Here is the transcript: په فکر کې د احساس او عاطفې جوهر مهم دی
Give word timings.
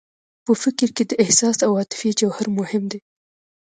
په 0.45 0.51
فکر 0.63 0.89
کې 0.95 1.03
د 1.07 1.11
احساس 1.23 1.57
او 1.65 1.71
عاطفې 1.79 2.11
جوهر 2.19 2.45
مهم 2.57 2.83
دی 2.91 2.99